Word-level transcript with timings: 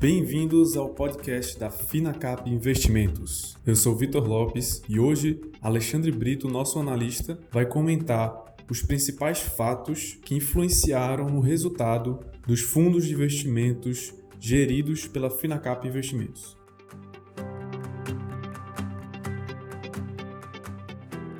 Bem-vindos 0.00 0.76
ao 0.76 0.90
podcast 0.90 1.58
da 1.58 1.72
Finacap 1.72 2.48
Investimentos. 2.48 3.56
Eu 3.66 3.74
sou 3.74 3.96
Vitor 3.96 4.24
Lopes 4.24 4.80
e 4.88 5.00
hoje 5.00 5.40
Alexandre 5.60 6.12
Brito, 6.12 6.46
nosso 6.46 6.78
analista, 6.78 7.36
vai 7.50 7.66
comentar 7.66 8.54
os 8.70 8.80
principais 8.80 9.40
fatos 9.40 10.16
que 10.24 10.36
influenciaram 10.36 11.28
no 11.28 11.40
resultado 11.40 12.20
dos 12.46 12.60
fundos 12.60 13.06
de 13.06 13.14
investimentos 13.14 14.14
geridos 14.38 15.08
pela 15.08 15.30
Finacap 15.30 15.84
Investimentos. 15.84 16.56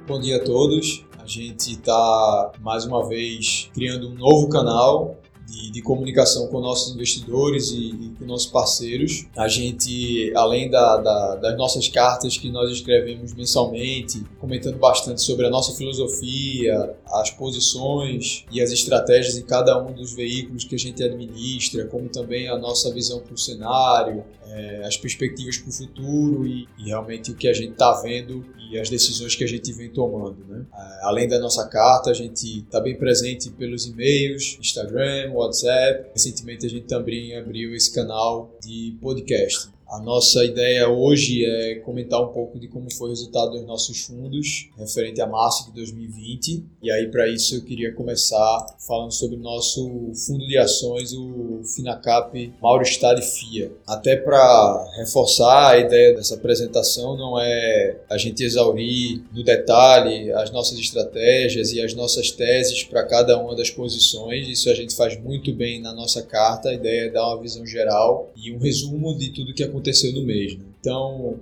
Bom 0.04 0.18
dia 0.18 0.38
a 0.38 0.44
todos. 0.44 1.06
A 1.16 1.26
gente 1.26 1.74
está 1.74 2.52
mais 2.60 2.84
uma 2.84 3.08
vez 3.08 3.70
criando 3.72 4.08
um 4.08 4.14
novo 4.14 4.48
canal 4.48 5.16
de, 5.48 5.70
de, 5.70 5.82
comunicação 5.82 6.46
com 6.48 6.60
nossos 6.60 6.94
investidores 6.94 7.70
e, 7.70 7.88
e, 7.88 8.14
com 8.18 8.26
nossos 8.26 8.46
parceiros. 8.46 9.26
A 9.36 9.48
gente, 9.48 10.30
além 10.36 10.68
da, 10.68 10.96
da, 10.98 11.36
das 11.36 11.56
nossas 11.56 11.88
cartas 11.88 12.36
que 12.36 12.50
nós 12.50 12.70
escrevemos 12.70 13.32
mensalmente, 13.34 14.22
comentando 14.38 14.78
bastante 14.78 15.22
sobre 15.22 15.46
a 15.46 15.50
nossa 15.50 15.72
filosofia, 15.74 16.94
as 17.06 17.30
posições 17.30 18.44
e 18.52 18.60
as 18.60 18.70
estratégias 18.70 19.38
em 19.38 19.42
cada 19.42 19.82
um 19.82 19.92
dos 19.92 20.12
veículos 20.14 20.64
que 20.64 20.74
a 20.74 20.78
gente 20.78 21.02
administra, 21.02 21.86
como 21.86 22.08
também 22.08 22.48
a 22.48 22.58
nossa 22.58 22.92
visão 22.92 23.20
para 23.20 23.34
o 23.34 23.38
cenário, 23.38 24.24
é, 24.50 24.82
as 24.84 24.96
perspectivas 24.96 25.58
para 25.58 25.68
o 25.68 25.72
futuro 25.72 26.46
e, 26.46 26.66
e, 26.78 26.86
realmente 26.86 27.30
o 27.30 27.34
que 27.34 27.48
a 27.48 27.52
gente 27.52 27.72
está 27.72 27.92
vendo 28.00 28.44
e 28.70 28.78
as 28.78 28.88
decisões 28.88 29.34
que 29.34 29.44
a 29.44 29.46
gente 29.46 29.72
vem 29.72 29.90
tomando. 29.90 30.44
Né? 30.46 30.64
É, 30.72 31.04
além 31.04 31.28
da 31.28 31.38
nossa 31.38 31.66
carta, 31.68 32.10
a 32.10 32.14
gente 32.14 32.60
está 32.60 32.80
bem 32.80 32.96
presente 32.96 33.50
pelos 33.50 33.86
e-mails, 33.86 34.58
Instagram, 34.60 35.32
WhatsApp. 35.38 36.10
Recentemente 36.12 36.66
a 36.66 36.70
gente 36.70 36.86
também 36.86 37.36
abriu 37.36 37.74
esse 37.74 37.92
canal 37.92 38.56
de 38.62 38.96
podcast. 39.00 39.68
A 39.90 39.98
nossa 40.00 40.44
ideia 40.44 40.86
hoje 40.86 41.46
é 41.46 41.76
comentar 41.76 42.22
um 42.22 42.28
pouco 42.28 42.58
de 42.60 42.68
como 42.68 42.92
foi 42.92 43.08
o 43.08 43.12
resultado 43.12 43.52
dos 43.52 43.64
nossos 43.64 44.02
fundos 44.02 44.68
referente 44.76 45.18
a 45.18 45.26
março 45.26 45.64
de 45.64 45.72
2020. 45.76 46.62
E 46.82 46.90
aí, 46.90 47.10
para 47.10 47.26
isso, 47.26 47.54
eu 47.54 47.62
queria 47.62 47.94
começar 47.94 48.66
falando 48.86 49.12
sobre 49.12 49.36
o 49.36 49.40
nosso 49.40 50.12
fundo 50.26 50.46
de 50.46 50.58
ações, 50.58 51.14
o 51.14 51.62
Finacap 51.74 52.52
Mauristad 52.60 53.18
FIA. 53.22 53.72
Até 53.86 54.14
para 54.14 54.90
reforçar 54.98 55.70
a 55.70 55.78
ideia 55.78 56.14
dessa 56.14 56.34
apresentação, 56.34 57.16
não 57.16 57.40
é 57.40 57.96
a 58.10 58.18
gente 58.18 58.44
exaurir 58.44 59.22
no 59.32 59.42
detalhe 59.42 60.30
as 60.32 60.50
nossas 60.50 60.78
estratégias 60.78 61.72
e 61.72 61.80
as 61.80 61.94
nossas 61.94 62.30
teses 62.30 62.84
para 62.84 63.06
cada 63.06 63.38
uma 63.40 63.56
das 63.56 63.70
posições. 63.70 64.48
Isso 64.48 64.68
a 64.68 64.74
gente 64.74 64.94
faz 64.94 65.18
muito 65.18 65.50
bem 65.54 65.80
na 65.80 65.94
nossa 65.94 66.20
carta. 66.20 66.68
A 66.68 66.74
ideia 66.74 67.06
é 67.06 67.10
dar 67.10 67.26
uma 67.26 67.40
visão 67.40 67.64
geral 67.64 68.30
e 68.36 68.52
um 68.52 68.58
resumo 68.58 69.16
de 69.16 69.30
tudo 69.30 69.54
que 69.54 69.62
aconteceu 69.62 69.77
aconteceu 69.78 70.12
no 70.12 70.22
mês. 70.22 70.56
Né? 70.56 70.64
Então, 70.80 71.40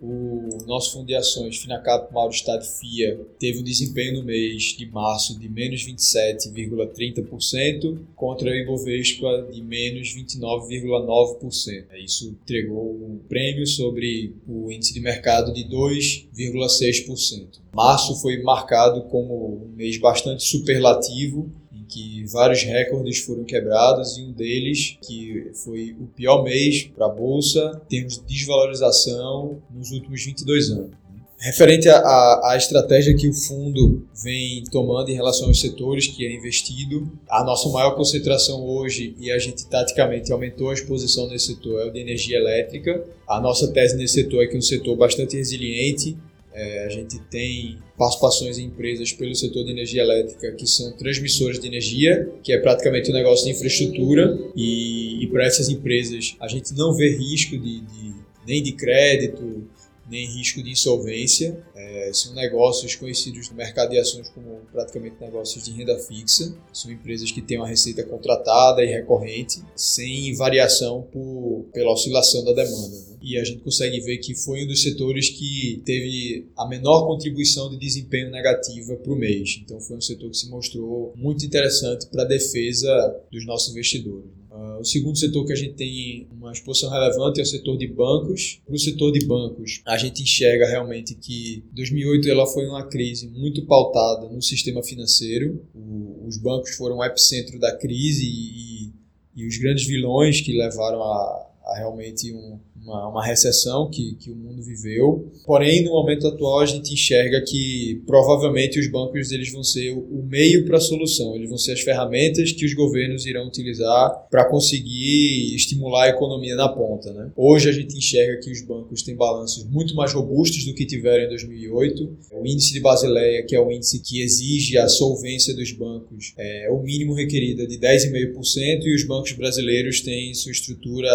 o 0.00 0.48
nosso 0.66 0.92
fundo 0.92 1.06
de 1.06 1.14
ações 1.14 1.56
Finacap 1.56 2.12
Mauro 2.12 2.30
Estado 2.30 2.62
FIA 2.62 3.18
teve 3.38 3.60
um 3.60 3.62
desempenho 3.62 4.18
no 4.18 4.24
mês 4.24 4.74
de 4.76 4.84
março 4.84 5.38
de 5.38 5.48
menos 5.48 5.86
27,30% 5.86 8.00
contra 8.14 8.50
o 8.50 8.54
Ibovespa 8.54 9.48
de 9.50 9.62
menos 9.62 10.14
29,9%. 10.14 11.86
Isso 12.04 12.28
entregou 12.28 12.92
um 12.92 13.18
prêmio 13.26 13.66
sobre 13.66 14.34
o 14.46 14.70
índice 14.70 14.92
de 14.92 15.00
mercado 15.00 15.54
de 15.54 15.64
2,6%. 15.64 17.60
Março 17.74 18.20
foi 18.20 18.42
marcado 18.42 19.04
como 19.04 19.64
um 19.64 19.68
mês 19.74 19.96
bastante 19.98 20.44
superlativo 20.44 21.50
que 21.96 22.26
vários 22.26 22.62
recordes 22.62 23.20
foram 23.20 23.42
quebrados 23.42 24.18
e 24.18 24.22
um 24.22 24.30
deles, 24.30 24.98
que 25.00 25.50
foi 25.54 25.96
o 25.98 26.06
pior 26.08 26.44
mês 26.44 26.90
para 26.94 27.06
a 27.06 27.08
Bolsa 27.08 27.80
em 27.86 27.88
termos 27.88 28.18
de 28.18 28.34
desvalorização 28.34 29.62
nos 29.74 29.90
últimos 29.92 30.22
22 30.22 30.70
anos. 30.72 30.90
Referente 31.38 31.88
à, 31.88 32.50
à, 32.50 32.54
estratégia 32.56 33.14
que 33.14 33.28
o 33.28 33.32
fundo 33.32 34.06
vem 34.22 34.64
tomando 34.64 35.10
em 35.10 35.14
relação 35.14 35.48
aos 35.48 35.60
setores 35.60 36.06
que 36.06 36.26
é 36.26 36.34
investido, 36.34 37.10
a 37.28 37.44
nossa 37.44 37.68
maior 37.68 37.94
concentração 37.94 38.64
hoje, 38.66 39.14
e 39.18 39.30
a 39.30 39.38
gente 39.38 39.66
taticamente 39.66 40.32
aumentou 40.32 40.70
a 40.70 40.74
exposição 40.74 41.28
nesse 41.28 41.54
setor, 41.54 41.80
é 41.82 41.84
o 41.86 41.92
de 41.92 42.00
energia 42.00 42.38
elétrica. 42.38 43.04
A 43.28 43.38
nossa 43.38 43.68
tese 43.68 43.96
nesse 43.96 44.14
setor 44.14 44.44
é 44.44 44.46
que 44.46 44.54
é 44.54 44.58
um 44.58 44.62
setor 44.62 44.96
bastante 44.96 45.36
resiliente, 45.36 46.16
é, 46.56 46.86
a 46.86 46.88
gente 46.88 47.18
tem 47.30 47.78
participações 47.98 48.56
em 48.56 48.64
empresas 48.64 49.12
pelo 49.12 49.34
setor 49.34 49.62
de 49.64 49.70
energia 49.70 50.02
elétrica 50.02 50.52
que 50.52 50.66
são 50.66 50.90
transmissoras 50.96 51.60
de 51.60 51.66
energia, 51.66 52.32
que 52.42 52.50
é 52.50 52.58
praticamente 52.58 53.10
um 53.10 53.14
negócio 53.14 53.44
de 53.44 53.52
infraestrutura, 53.52 54.38
e, 54.56 55.22
e 55.22 55.26
para 55.26 55.44
essas 55.44 55.68
empresas 55.68 56.34
a 56.40 56.48
gente 56.48 56.74
não 56.74 56.94
vê 56.94 57.14
risco 57.14 57.58
de, 57.58 57.80
de 57.82 58.14
nem 58.46 58.62
de 58.62 58.72
crédito, 58.72 59.68
nem 60.08 60.26
risco 60.26 60.62
de 60.62 60.70
insolvência. 60.70 61.62
É, 61.74 62.10
são 62.12 62.34
negócios 62.34 62.94
conhecidos 62.94 63.50
no 63.50 63.56
mercado 63.56 63.90
de 63.90 63.98
ações 63.98 64.28
como 64.28 64.60
praticamente 64.72 65.16
negócios 65.20 65.64
de 65.64 65.72
renda 65.72 65.98
fixa. 65.98 66.56
São 66.72 66.90
empresas 66.90 67.30
que 67.30 67.42
têm 67.42 67.58
uma 67.58 67.68
receita 67.68 68.02
contratada 68.04 68.82
e 68.84 68.86
recorrente, 68.86 69.62
sem 69.74 70.34
variação 70.34 71.02
por, 71.12 71.66
pela 71.72 71.92
oscilação 71.92 72.44
da 72.44 72.52
demanda. 72.52 72.96
Né? 73.10 73.16
e 73.26 73.36
a 73.36 73.42
gente 73.42 73.60
consegue 73.62 73.98
ver 74.00 74.18
que 74.18 74.36
foi 74.36 74.62
um 74.62 74.68
dos 74.68 74.82
setores 74.82 75.30
que 75.30 75.82
teve 75.84 76.46
a 76.56 76.68
menor 76.68 77.08
contribuição 77.08 77.68
de 77.68 77.76
desempenho 77.76 78.30
negativa 78.30 78.94
para 78.94 79.12
o 79.12 79.16
mês. 79.16 79.60
Então 79.64 79.80
foi 79.80 79.96
um 79.96 80.00
setor 80.00 80.30
que 80.30 80.36
se 80.36 80.48
mostrou 80.48 81.12
muito 81.16 81.44
interessante 81.44 82.06
para 82.06 82.22
a 82.22 82.26
defesa 82.26 83.20
dos 83.32 83.44
nossos 83.44 83.70
investidores. 83.70 84.30
O 84.78 84.84
segundo 84.84 85.18
setor 85.18 85.44
que 85.44 85.52
a 85.52 85.56
gente 85.56 85.74
tem 85.74 86.28
uma 86.30 86.52
exposição 86.52 86.90
relevante 86.90 87.40
é 87.40 87.42
o 87.42 87.46
setor 87.46 87.76
de 87.76 87.86
bancos. 87.86 88.60
No 88.68 88.78
setor 88.78 89.12
de 89.12 89.24
bancos, 89.24 89.82
a 89.86 89.96
gente 89.96 90.22
enxerga 90.22 90.66
realmente 90.66 91.14
que 91.14 91.64
2008 91.72 92.28
ela 92.28 92.46
foi 92.46 92.66
uma 92.66 92.86
crise 92.86 93.28
muito 93.28 93.64
pautada 93.66 94.28
no 94.28 94.42
sistema 94.42 94.82
financeiro. 94.82 95.62
O, 95.74 96.26
os 96.26 96.36
bancos 96.38 96.74
foram 96.76 96.98
o 96.98 97.04
epicentro 97.04 97.58
da 97.58 97.76
crise 97.76 98.26
e, 98.26 98.92
e 99.34 99.46
os 99.46 99.56
grandes 99.58 99.86
vilões 99.86 100.40
que 100.40 100.52
levaram 100.52 101.02
a, 101.02 101.46
a 101.66 101.76
realmente 101.78 102.32
um, 102.32 102.58
uma, 102.86 103.08
uma 103.08 103.26
recessão 103.26 103.90
que, 103.90 104.14
que 104.14 104.30
o 104.30 104.36
mundo 104.36 104.62
viveu. 104.62 105.28
Porém, 105.44 105.84
no 105.84 105.90
momento 105.90 106.26
atual, 106.28 106.60
a 106.60 106.66
gente 106.66 106.94
enxerga 106.94 107.42
que 107.42 108.00
provavelmente 108.06 108.78
os 108.78 108.86
bancos 108.86 109.32
eles 109.32 109.52
vão 109.52 109.64
ser 109.64 109.90
o 109.92 110.22
meio 110.22 110.64
para 110.64 110.76
a 110.76 110.80
solução, 110.80 111.34
eles 111.34 111.48
vão 111.48 111.58
ser 111.58 111.72
as 111.72 111.80
ferramentas 111.80 112.52
que 112.52 112.64
os 112.64 112.72
governos 112.74 113.26
irão 113.26 113.46
utilizar 113.48 114.28
para 114.30 114.44
conseguir 114.48 115.54
estimular 115.54 116.04
a 116.04 116.08
economia 116.10 116.54
na 116.54 116.68
ponta. 116.68 117.12
Né? 117.12 117.32
Hoje, 117.36 117.68
a 117.68 117.72
gente 117.72 117.96
enxerga 117.96 118.40
que 118.40 118.50
os 118.50 118.62
bancos 118.62 119.02
têm 119.02 119.16
balanços 119.16 119.64
muito 119.64 119.94
mais 119.94 120.12
robustos 120.12 120.64
do 120.64 120.74
que 120.74 120.86
tiveram 120.86 121.24
em 121.24 121.28
2008. 121.28 122.16
O 122.32 122.46
índice 122.46 122.72
de 122.72 122.80
Basileia, 122.80 123.44
que 123.44 123.56
é 123.56 123.60
o 123.60 123.70
índice 123.70 124.00
que 124.00 124.22
exige 124.22 124.78
a 124.78 124.88
solvência 124.88 125.54
dos 125.54 125.72
bancos, 125.72 126.34
é 126.38 126.70
o 126.70 126.80
mínimo 126.80 127.14
requerido 127.14 127.66
de 127.66 127.78
10,5%, 127.78 128.82
e 128.84 128.94
os 128.94 129.04
bancos 129.04 129.32
brasileiros 129.32 130.00
têm 130.00 130.32
sua 130.34 130.52
estrutura 130.52 131.10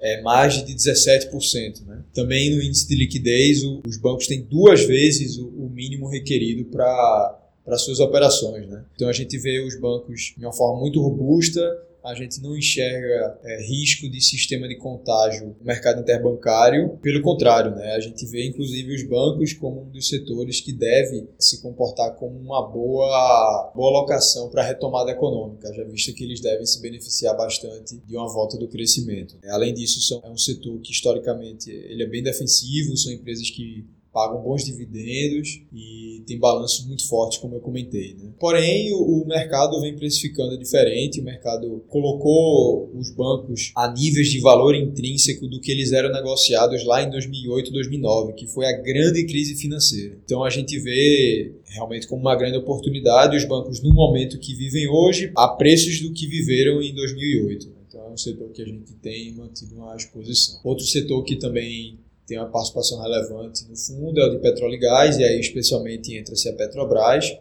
é, 0.00 0.22
mais 0.22 0.64
de 0.64 0.74
17%. 0.74 1.84
Né? 1.86 2.02
Também 2.14 2.54
no 2.54 2.62
índice 2.62 2.88
de 2.88 2.94
liquidez, 2.94 3.62
o, 3.62 3.80
os 3.86 3.96
bancos 3.96 4.26
têm 4.26 4.42
duas 4.42 4.82
vezes 4.82 5.36
o, 5.38 5.48
o 5.48 5.70
mínimo 5.70 6.08
requerido 6.08 6.64
para 6.64 7.38
suas 7.76 8.00
operações. 8.00 8.66
Né? 8.68 8.84
Então 8.94 9.08
a 9.08 9.12
gente 9.12 9.36
vê 9.38 9.60
os 9.60 9.78
bancos 9.78 10.34
de 10.36 10.44
uma 10.44 10.52
forma 10.52 10.80
muito 10.80 11.00
robusta, 11.00 11.60
a 12.04 12.14
gente 12.14 12.40
não 12.40 12.56
enxerga 12.56 13.38
é, 13.42 13.62
risco 13.62 14.08
de 14.08 14.20
sistema 14.20 14.66
de 14.68 14.76
contágio 14.76 15.56
no 15.58 15.64
mercado 15.64 16.00
interbancário. 16.00 16.98
Pelo 17.02 17.22
contrário, 17.22 17.74
né, 17.74 17.94
a 17.94 18.00
gente 18.00 18.24
vê 18.26 18.46
inclusive 18.46 18.94
os 18.94 19.02
bancos 19.02 19.52
como 19.52 19.82
um 19.82 19.90
dos 19.90 20.08
setores 20.08 20.60
que 20.60 20.72
deve 20.72 21.28
se 21.38 21.60
comportar 21.62 22.14
como 22.16 22.38
uma 22.38 22.66
boa, 22.66 23.72
boa 23.74 24.00
locação 24.00 24.48
para 24.48 24.62
a 24.62 24.66
retomada 24.66 25.10
econômica, 25.10 25.72
já 25.72 25.84
visto 25.84 26.14
que 26.14 26.24
eles 26.24 26.40
devem 26.40 26.66
se 26.66 26.80
beneficiar 26.80 27.36
bastante 27.36 27.96
de 27.98 28.16
uma 28.16 28.28
volta 28.28 28.56
do 28.56 28.68
crescimento. 28.68 29.36
Além 29.48 29.74
disso, 29.74 30.00
são, 30.00 30.20
é 30.24 30.30
um 30.30 30.38
setor 30.38 30.80
que 30.80 30.92
historicamente 30.92 31.70
ele 31.70 32.02
é 32.02 32.06
bem 32.06 32.22
defensivo, 32.22 32.96
são 32.96 33.12
empresas 33.12 33.50
que 33.50 33.84
pagam 34.12 34.42
bons 34.42 34.64
dividendos 34.64 35.62
e 35.72 36.22
tem 36.26 36.38
balanços 36.38 36.86
muito 36.86 37.06
fortes, 37.06 37.38
como 37.38 37.54
eu 37.54 37.60
comentei. 37.60 38.14
Né? 38.14 38.30
Porém, 38.38 38.92
o, 38.92 39.24
mercado 39.26 39.80
vem 39.80 39.94
precificando 39.94 40.58
diferente, 40.58 41.20
o 41.20 41.24
mercado 41.24 41.82
colocou 41.88 42.90
os 42.94 43.10
bancos 43.10 43.72
a 43.76 43.92
níveis 43.92 44.28
de 44.28 44.40
valor 44.40 44.74
intrínseco 44.74 45.46
do 45.46 45.60
que 45.60 45.70
eles 45.70 45.92
eram 45.92 46.12
negociados 46.12 46.84
lá 46.84 47.02
em 47.02 47.10
2008, 47.10 47.72
2009, 47.72 48.32
que 48.32 48.46
foi 48.46 48.66
a 48.66 48.72
grande 48.72 49.24
crise 49.26 49.54
financeira. 49.54 50.18
Então 50.24 50.42
a 50.42 50.50
gente 50.50 50.78
vê 50.78 51.52
realmente 51.66 52.06
como 52.08 52.22
uma 52.22 52.36
grande 52.36 52.56
oportunidade 52.56 53.36
os 53.36 53.44
bancos 53.44 53.82
no 53.82 53.94
momento 53.94 54.38
que 54.38 54.54
vivem 54.54 54.88
hoje 54.88 55.32
a 55.36 55.48
preços 55.48 56.00
do 56.00 56.12
que 56.12 56.26
viveram 56.26 56.82
em 56.82 56.94
2008. 56.94 57.80
Então 57.86 58.06
é 58.06 58.10
um 58.10 58.16
setor 58.16 58.50
que 58.50 58.62
a 58.62 58.64
gente 58.64 58.92
tem 58.94 59.32
mantido 59.34 59.76
uma 59.76 59.94
exposição. 59.96 60.60
Outro 60.64 60.84
setor 60.84 61.24
que 61.24 61.36
também 61.36 61.98
tem 62.30 62.38
uma 62.38 62.48
participação 62.48 63.02
relevante 63.02 63.68
no 63.68 63.76
fundo, 63.76 64.20
é 64.20 64.24
o 64.24 64.30
de 64.30 64.38
petróleo 64.38 64.74
e 64.74 64.78
gás, 64.78 65.18
e 65.18 65.24
aí 65.24 65.40
especialmente 65.40 66.16
entra-se 66.16 66.48
a 66.48 66.52
Petrobras. 66.52 67.36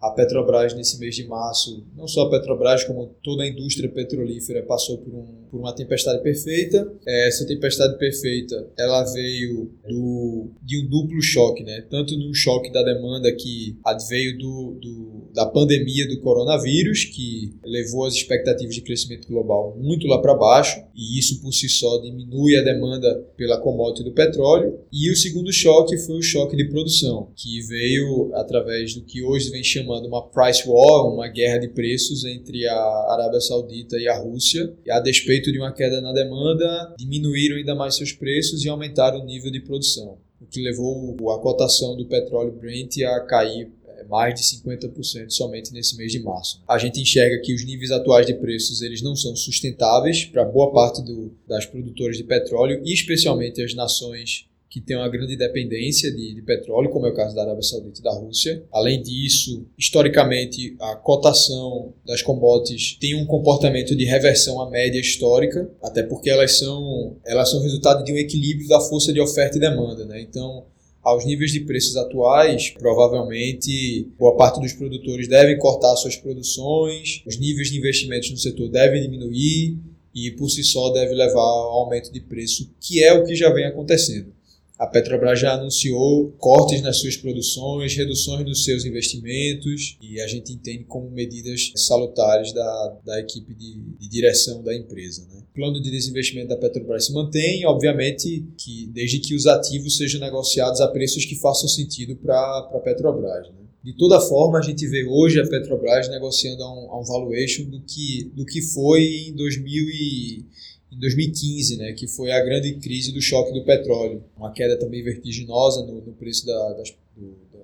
a 0.00 0.10
Petrobras 0.12 0.72
nesse 0.72 1.00
mês 1.00 1.16
de 1.16 1.26
março, 1.26 1.84
não 1.96 2.06
só 2.06 2.22
a 2.22 2.30
Petrobras, 2.30 2.84
como 2.84 3.12
toda 3.24 3.42
a 3.42 3.48
indústria 3.48 3.90
petrolífera 3.90 4.62
passou 4.62 4.98
por, 4.98 5.12
um, 5.12 5.26
por 5.50 5.58
uma 5.58 5.74
tempestade 5.74 6.22
perfeita. 6.22 6.90
É, 7.04 7.26
essa 7.26 7.44
tempestade 7.44 7.98
perfeita, 7.98 8.70
ela 8.78 9.02
veio 9.12 9.72
do, 9.88 10.50
de 10.62 10.80
um 10.80 10.88
duplo 10.88 11.20
choque, 11.20 11.64
né? 11.64 11.84
Tanto 11.90 12.16
num 12.16 12.32
choque 12.32 12.70
da 12.70 12.84
demanda 12.84 13.30
que 13.32 13.76
adveio 13.84 14.38
do, 14.38 14.78
do 14.80 15.19
da 15.34 15.46
pandemia 15.46 16.08
do 16.08 16.20
coronavírus, 16.20 17.04
que 17.04 17.54
levou 17.64 18.04
as 18.04 18.14
expectativas 18.14 18.74
de 18.74 18.80
crescimento 18.80 19.28
global 19.28 19.76
muito 19.78 20.06
lá 20.06 20.20
para 20.20 20.34
baixo, 20.34 20.82
e 20.94 21.18
isso 21.18 21.40
por 21.40 21.52
si 21.52 21.68
só 21.68 21.98
diminui 21.98 22.56
a 22.56 22.62
demanda 22.62 23.26
pela 23.36 23.58
commodity 23.58 24.04
do 24.04 24.12
petróleo. 24.12 24.78
E 24.92 25.10
o 25.10 25.16
segundo 25.16 25.52
choque 25.52 25.96
foi 25.98 26.16
o 26.16 26.22
choque 26.22 26.56
de 26.56 26.68
produção, 26.68 27.28
que 27.36 27.60
veio 27.62 28.30
através 28.34 28.94
do 28.94 29.02
que 29.02 29.22
hoje 29.22 29.50
vem 29.50 29.62
chamando 29.62 30.06
uma 30.06 30.26
price 30.28 30.68
war, 30.68 31.06
uma 31.06 31.28
guerra 31.28 31.58
de 31.58 31.68
preços 31.68 32.24
entre 32.24 32.66
a 32.66 32.76
Arábia 33.08 33.40
Saudita 33.40 33.96
e 33.96 34.08
a 34.08 34.18
Rússia. 34.18 34.72
E 34.84 34.90
a 34.90 35.00
despeito 35.00 35.52
de 35.52 35.58
uma 35.58 35.72
queda 35.72 36.00
na 36.00 36.12
demanda, 36.12 36.94
diminuíram 36.98 37.56
ainda 37.56 37.74
mais 37.74 37.96
seus 37.96 38.12
preços 38.12 38.64
e 38.64 38.68
aumentaram 38.68 39.20
o 39.20 39.24
nível 39.24 39.50
de 39.50 39.60
produção 39.60 40.18
o 40.40 40.46
que 40.46 40.62
levou 40.62 41.30
a 41.30 41.38
cotação 41.38 41.94
do 41.94 42.06
petróleo 42.06 42.50
Brent 42.50 42.96
a 43.02 43.20
cair 43.20 43.70
mais 44.04 44.34
de 44.34 44.42
50% 44.42 45.30
somente 45.30 45.72
nesse 45.72 45.96
mês 45.96 46.12
de 46.12 46.20
março. 46.20 46.62
A 46.68 46.78
gente 46.78 47.00
enxerga 47.00 47.40
que 47.40 47.54
os 47.54 47.64
níveis 47.64 47.90
atuais 47.90 48.26
de 48.26 48.34
preços 48.34 48.82
eles 48.82 49.02
não 49.02 49.16
são 49.16 49.34
sustentáveis 49.36 50.24
para 50.24 50.44
boa 50.44 50.72
parte 50.72 51.02
do, 51.02 51.32
das 51.46 51.66
produtoras 51.66 52.16
de 52.16 52.24
petróleo 52.24 52.82
e 52.84 52.92
especialmente 52.92 53.62
as 53.62 53.74
nações 53.74 54.48
que 54.70 54.80
têm 54.80 54.96
uma 54.96 55.08
grande 55.08 55.36
dependência 55.36 56.12
de, 56.12 56.32
de, 56.32 56.42
petróleo, 56.42 56.90
como 56.90 57.04
é 57.04 57.10
o 57.10 57.14
caso 57.14 57.34
da 57.34 57.42
Arábia 57.42 57.62
Saudita 57.62 57.98
e 57.98 58.04
da 58.04 58.12
Rússia. 58.12 58.64
Além 58.72 59.02
disso, 59.02 59.66
historicamente, 59.76 60.76
a 60.80 60.94
cotação 60.94 61.92
das 62.06 62.22
commodities 62.22 62.96
tem 63.00 63.16
um 63.16 63.26
comportamento 63.26 63.96
de 63.96 64.04
reversão 64.04 64.60
à 64.62 64.70
média 64.70 65.00
histórica, 65.00 65.68
até 65.82 66.04
porque 66.04 66.30
elas 66.30 66.56
são, 66.56 67.16
elas 67.26 67.50
são 67.50 67.60
resultado 67.60 68.04
de 68.04 68.12
um 68.12 68.16
equilíbrio 68.16 68.68
da 68.68 68.80
força 68.80 69.12
de 69.12 69.20
oferta 69.20 69.56
e 69.56 69.60
demanda. 69.60 70.04
Né? 70.04 70.20
Então, 70.20 70.64
aos 71.02 71.24
níveis 71.24 71.52
de 71.52 71.60
preços 71.60 71.96
atuais, 71.96 72.70
provavelmente 72.70 74.06
boa 74.18 74.36
parte 74.36 74.60
dos 74.60 74.72
produtores 74.72 75.28
devem 75.28 75.58
cortar 75.58 75.96
suas 75.96 76.16
produções, 76.16 77.22
os 77.26 77.38
níveis 77.38 77.70
de 77.70 77.78
investimentos 77.78 78.30
no 78.30 78.36
setor 78.36 78.68
devem 78.68 79.02
diminuir 79.02 79.78
e 80.14 80.30
por 80.32 80.50
si 80.50 80.62
só 80.62 80.90
deve 80.90 81.14
levar 81.14 81.40
ao 81.40 81.70
aumento 81.82 82.12
de 82.12 82.20
preço, 82.20 82.70
que 82.80 83.02
é 83.02 83.12
o 83.12 83.24
que 83.24 83.34
já 83.34 83.50
vem 83.50 83.64
acontecendo. 83.64 84.32
A 84.80 84.86
Petrobras 84.86 85.38
já 85.38 85.52
anunciou 85.52 86.32
cortes 86.38 86.80
nas 86.80 86.96
suas 86.96 87.14
produções, 87.14 87.94
reduções 87.94 88.46
nos 88.46 88.64
seus 88.64 88.86
investimentos 88.86 89.98
e 90.00 90.18
a 90.18 90.26
gente 90.26 90.54
entende 90.54 90.84
como 90.84 91.10
medidas 91.10 91.70
salutares 91.76 92.50
da, 92.54 92.98
da 93.04 93.20
equipe 93.20 93.54
de, 93.54 93.78
de 93.78 94.08
direção 94.08 94.62
da 94.62 94.74
empresa. 94.74 95.28
Né? 95.30 95.42
O 95.50 95.54
plano 95.54 95.82
de 95.82 95.90
desinvestimento 95.90 96.48
da 96.48 96.56
Petrobras 96.56 97.04
se 97.04 97.12
mantém, 97.12 97.66
obviamente, 97.66 98.42
que 98.56 98.86
desde 98.86 99.18
que 99.18 99.34
os 99.34 99.46
ativos 99.46 99.98
sejam 99.98 100.18
negociados 100.18 100.80
a 100.80 100.88
preços 100.88 101.26
que 101.26 101.36
façam 101.36 101.68
sentido 101.68 102.16
para 102.16 102.40
a 102.72 102.80
Petrobras. 102.82 103.48
Né? 103.50 103.60
De 103.84 103.94
toda 103.98 104.18
forma, 104.18 104.60
a 104.60 104.62
gente 104.62 104.86
vê 104.86 105.04
hoje 105.04 105.38
a 105.38 105.46
Petrobras 105.46 106.08
negociando 106.08 106.62
a 106.62 106.72
um, 106.72 106.90
a 106.90 107.00
um 107.00 107.04
valuation 107.04 107.64
do 107.64 107.82
que, 107.82 108.32
do 108.34 108.46
que 108.46 108.62
foi 108.62 109.28
em 109.28 109.34
2000 109.34 109.88
e, 109.90 110.44
em 110.92 110.98
2015, 110.98 111.76
né, 111.76 111.92
que 111.92 112.06
foi 112.08 112.32
a 112.32 112.44
grande 112.44 112.74
crise 112.74 113.12
do 113.12 113.20
choque 113.20 113.52
do 113.52 113.64
petróleo. 113.64 114.22
Uma 114.36 114.52
queda 114.52 114.76
também 114.78 115.02
vertiginosa 115.02 115.84
no, 115.86 116.00
no 116.00 116.12
preço 116.12 116.46
da, 116.46 116.72
das, 116.72 116.94
do, 117.16 117.36
da, 117.52 117.58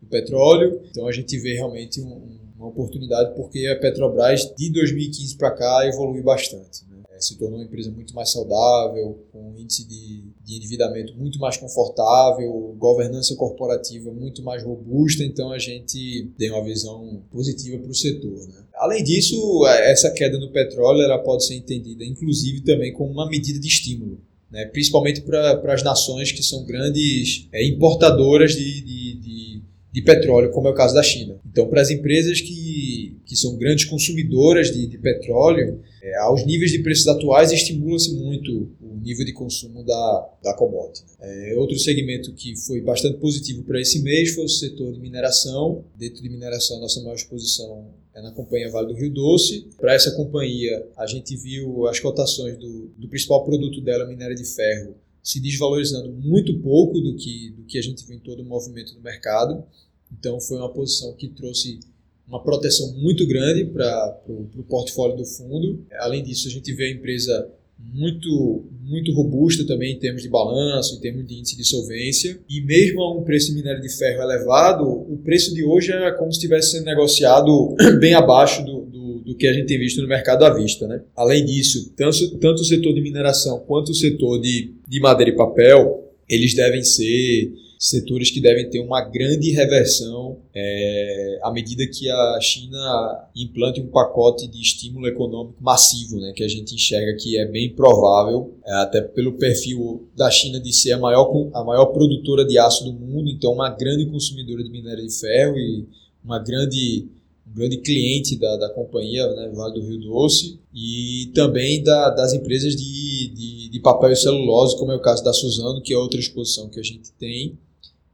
do, 0.00 0.06
petróleo. 0.08 0.80
Então 0.90 1.06
a 1.06 1.12
gente 1.12 1.38
vê 1.38 1.54
realmente 1.54 2.00
um, 2.00 2.38
uma 2.56 2.68
oportunidade 2.68 3.34
porque 3.36 3.66
a 3.66 3.78
Petrobras 3.78 4.52
de 4.56 4.70
2015 4.70 5.36
para 5.36 5.52
cá 5.52 5.86
evoluiu 5.86 6.22
bastante. 6.22 6.82
É, 7.22 7.24
se 7.24 7.38
tornou 7.38 7.58
uma 7.58 7.64
empresa 7.64 7.90
muito 7.90 8.14
mais 8.14 8.30
saudável, 8.30 9.24
com 9.32 9.52
um 9.52 9.58
índice 9.58 9.86
de, 9.86 10.24
de 10.44 10.56
endividamento 10.56 11.14
muito 11.16 11.38
mais 11.38 11.56
confortável, 11.56 12.74
governança 12.78 13.34
corporativa 13.36 14.10
muito 14.12 14.42
mais 14.42 14.62
robusta. 14.62 15.22
Então 15.22 15.52
a 15.52 15.58
gente 15.58 16.28
tem 16.36 16.50
uma 16.50 16.64
visão 16.64 17.22
positiva 17.30 17.78
para 17.78 17.90
o 17.90 17.94
setor. 17.94 18.46
Né? 18.48 18.64
Além 18.74 19.04
disso, 19.04 19.64
essa 19.66 20.10
queda 20.10 20.38
no 20.38 20.50
petróleo 20.50 21.02
ela 21.02 21.18
pode 21.18 21.46
ser 21.46 21.54
entendida, 21.54 22.04
inclusive, 22.04 22.62
também 22.62 22.92
como 22.92 23.12
uma 23.12 23.28
medida 23.28 23.58
de 23.58 23.68
estímulo, 23.68 24.20
né? 24.50 24.66
principalmente 24.66 25.20
para 25.20 25.72
as 25.72 25.82
nações 25.82 26.32
que 26.32 26.42
são 26.42 26.64
grandes 26.64 27.48
é, 27.52 27.64
importadoras 27.66 28.52
de, 28.52 28.80
de, 28.80 29.14
de, 29.20 29.62
de, 29.92 30.02
petróleo, 30.02 30.50
como 30.50 30.68
é 30.68 30.70
o 30.70 30.74
caso 30.74 30.94
da 30.94 31.02
China. 31.02 31.36
Então, 31.50 31.68
para 31.68 31.80
as 31.80 31.90
empresas 31.90 32.40
que, 32.40 32.91
que 33.24 33.36
são 33.36 33.56
grandes 33.56 33.84
consumidoras 33.84 34.72
de, 34.72 34.86
de 34.86 34.98
petróleo, 34.98 35.80
é, 36.02 36.18
aos 36.18 36.44
níveis 36.44 36.72
de 36.72 36.80
preços 36.80 37.06
atuais, 37.06 37.52
estimula-se 37.52 38.12
muito 38.14 38.70
o 38.80 38.96
nível 38.96 39.24
de 39.24 39.32
consumo 39.32 39.84
da, 39.84 40.30
da 40.42 40.54
commodity. 40.54 41.04
É, 41.20 41.54
outro 41.56 41.78
segmento 41.78 42.32
que 42.32 42.56
foi 42.56 42.80
bastante 42.80 43.18
positivo 43.18 43.62
para 43.62 43.80
esse 43.80 44.02
mês 44.02 44.34
foi 44.34 44.44
o 44.44 44.48
setor 44.48 44.92
de 44.92 45.00
mineração. 45.00 45.84
Dentro 45.96 46.22
de 46.22 46.28
mineração, 46.28 46.80
nossa 46.80 47.00
maior 47.02 47.14
exposição 47.14 47.86
é 48.14 48.20
na 48.20 48.32
companhia 48.32 48.70
Vale 48.70 48.88
do 48.88 48.94
Rio 48.94 49.10
Doce. 49.10 49.68
Para 49.78 49.94
essa 49.94 50.10
companhia, 50.12 50.86
a 50.96 51.06
gente 51.06 51.36
viu 51.36 51.86
as 51.86 51.98
cotações 51.98 52.58
do, 52.58 52.88
do 52.98 53.08
principal 53.08 53.44
produto 53.44 53.80
dela, 53.80 54.06
minério 54.06 54.36
de 54.36 54.44
ferro, 54.44 54.94
se 55.22 55.40
desvalorizando 55.40 56.12
muito 56.12 56.58
pouco 56.60 57.00
do 57.00 57.16
que, 57.16 57.50
do 57.50 57.64
que 57.64 57.78
a 57.78 57.82
gente 57.82 58.04
viu 58.04 58.16
em 58.16 58.20
todo 58.20 58.42
o 58.42 58.44
movimento 58.44 58.94
do 58.94 59.00
mercado. 59.00 59.64
Então, 60.12 60.40
foi 60.40 60.58
uma 60.58 60.72
posição 60.72 61.14
que 61.14 61.28
trouxe 61.28 61.80
uma 62.26 62.42
proteção 62.42 62.92
muito 62.94 63.26
grande 63.26 63.64
para 63.64 64.20
o 64.28 64.62
portfólio 64.62 65.16
do 65.16 65.24
fundo. 65.24 65.84
Além 65.98 66.22
disso, 66.22 66.48
a 66.48 66.50
gente 66.50 66.72
vê 66.72 66.86
a 66.86 66.90
empresa 66.90 67.50
muito 67.92 68.64
muito 68.84 69.12
robusta 69.12 69.66
também 69.66 69.94
em 69.94 69.98
termos 69.98 70.22
de 70.22 70.28
balanço, 70.28 70.96
em 70.96 71.00
termos 71.00 71.26
de 71.26 71.38
índice 71.38 71.56
de 71.56 71.64
solvência. 71.64 72.38
E 72.48 72.60
mesmo 72.60 73.00
a 73.00 73.16
um 73.16 73.22
preço 73.22 73.48
de 73.48 73.54
minério 73.54 73.80
de 73.80 73.88
ferro 73.88 74.22
elevado, 74.22 74.84
o 74.84 75.18
preço 75.24 75.54
de 75.54 75.64
hoje 75.64 75.92
é 75.92 76.10
como 76.12 76.30
se 76.30 76.38
estivesse 76.38 76.72
sendo 76.72 76.84
negociado 76.84 77.74
bem 78.00 78.14
abaixo 78.14 78.64
do, 78.64 78.82
do, 78.82 79.18
do, 79.20 79.34
que 79.34 79.46
a 79.46 79.52
gente 79.52 79.66
tem 79.66 79.78
visto 79.78 80.02
no 80.02 80.08
mercado 80.08 80.44
à 80.44 80.52
vista. 80.52 80.86
Né? 80.86 81.00
Além 81.16 81.44
disso, 81.44 81.92
tanto, 81.96 82.36
tanto 82.38 82.62
o 82.62 82.64
setor 82.64 82.92
de 82.92 83.00
mineração 83.00 83.60
quanto 83.60 83.92
o 83.92 83.94
setor 83.94 84.40
de, 84.40 84.74
de 84.86 85.00
madeira 85.00 85.32
e 85.32 85.36
papel, 85.36 86.12
eles 86.28 86.54
devem 86.54 86.82
ser 86.82 87.52
setores 87.82 88.30
que 88.30 88.40
devem 88.40 88.70
ter 88.70 88.78
uma 88.78 89.00
grande 89.00 89.50
reversão 89.50 90.38
é, 90.54 91.40
à 91.42 91.50
medida 91.50 91.84
que 91.84 92.08
a 92.08 92.38
China 92.40 93.28
implante 93.34 93.80
um 93.80 93.88
pacote 93.88 94.46
de 94.46 94.62
estímulo 94.62 95.08
econômico 95.08 95.56
massivo, 95.60 96.20
né, 96.20 96.32
que 96.32 96.44
a 96.44 96.48
gente 96.48 96.76
enxerga 96.76 97.16
que 97.16 97.36
é 97.36 97.44
bem 97.44 97.74
provável, 97.74 98.54
é, 98.64 98.72
até 98.74 99.00
pelo 99.00 99.32
perfil 99.32 100.08
da 100.16 100.30
China 100.30 100.60
de 100.60 100.72
ser 100.72 100.92
a 100.92 100.98
maior, 100.98 101.28
a 101.52 101.64
maior 101.64 101.86
produtora 101.86 102.44
de 102.44 102.56
aço 102.56 102.84
do 102.84 102.92
mundo, 102.92 103.28
então 103.28 103.52
uma 103.52 103.70
grande 103.70 104.06
consumidora 104.06 104.62
de 104.62 104.70
minério 104.70 105.04
de 105.04 105.12
ferro 105.18 105.58
e 105.58 105.84
uma 106.24 106.38
grande 106.38 107.08
um 107.44 107.54
grande 107.54 107.78
cliente 107.78 108.38
da, 108.38 108.56
da 108.58 108.70
companhia, 108.70 109.26
né, 109.34 109.50
Vale 109.52 109.74
do 109.74 109.84
Rio 109.84 110.00
Doce, 110.02 110.60
e 110.72 111.32
também 111.34 111.82
da, 111.82 112.10
das 112.10 112.32
empresas 112.32 112.76
de, 112.76 113.32
de, 113.34 113.68
de, 113.70 113.80
papel 113.80 114.12
e 114.12 114.16
celulose, 114.16 114.78
como 114.78 114.92
é 114.92 114.96
o 114.96 115.02
caso 115.02 115.24
da 115.24 115.32
Suzano, 115.32 115.82
que 115.82 115.92
é 115.92 115.98
outra 115.98 116.20
exposição 116.20 116.68
que 116.68 116.78
a 116.78 116.82
gente 116.82 117.10
tem, 117.18 117.58